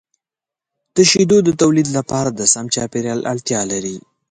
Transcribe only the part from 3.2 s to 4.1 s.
اړتیا لري.